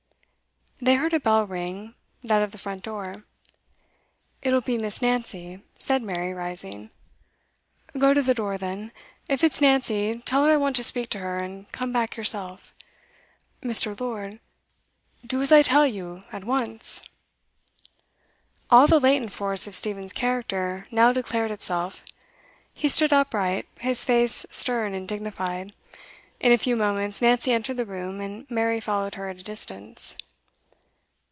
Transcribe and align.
They 0.83 0.95
heard 0.95 1.13
a 1.13 1.19
bell 1.19 1.45
ring; 1.45 1.93
that 2.23 2.41
of 2.41 2.51
the 2.51 2.57
front 2.57 2.81
door. 2.81 3.23
'It'll 4.41 4.61
be 4.61 4.79
Miss. 4.79 4.99
Nancy,' 4.99 5.61
said 5.77 6.01
Mary, 6.01 6.33
rising. 6.33 6.89
'Go 7.95 8.15
to 8.15 8.21
the 8.23 8.33
door 8.33 8.57
then. 8.57 8.91
If 9.27 9.43
it's 9.43 9.61
Nancy, 9.61 10.23
tell 10.25 10.43
her 10.45 10.53
I 10.53 10.57
want 10.57 10.75
to 10.77 10.83
speak 10.83 11.11
to 11.11 11.19
her, 11.19 11.37
and 11.37 11.71
come 11.71 11.93
back 11.93 12.17
yourself.' 12.17 12.73
'Mr. 13.61 13.99
Lord' 14.01 14.39
'Do 15.27 15.43
as 15.43 15.51
I 15.51 15.61
tell 15.61 15.85
you 15.85 16.19
at 16.31 16.45
once!' 16.45 17.03
All 18.71 18.87
the 18.87 18.99
latent 18.99 19.31
force 19.33 19.67
of 19.67 19.75
Stephen's 19.75 20.11
character 20.11 20.87
now 20.89 21.13
declared 21.13 21.51
itself. 21.51 22.03
He 22.73 22.89
stood 22.89 23.13
upright, 23.13 23.67
his 23.81 24.03
face 24.03 24.47
stern 24.49 24.95
and 24.95 25.07
dignified. 25.07 25.75
In 26.39 26.51
a 26.51 26.57
few 26.57 26.75
moments, 26.75 27.21
Nancy 27.21 27.51
entered 27.53 27.77
the 27.77 27.85
room, 27.85 28.19
and 28.19 28.49
Mary 28.49 28.79
followed 28.79 29.13
her 29.13 29.29
at 29.29 29.39
a 29.39 29.43
distance. 29.43 30.17